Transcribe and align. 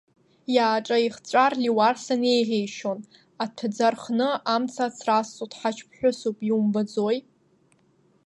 Иааҿахиҵәар 0.55 1.53
Леуарсан 1.63 2.21
еиӷьеишьон, 2.33 2.99
аҭәаӡа 3.43 3.87
рхны 3.93 4.27
амца 4.53 4.85
ацразҵо 4.87 5.45
ҭҳаџь 5.51 5.81
ԥҳәысуп, 5.89 6.37
иумбаӡои? 6.49 7.17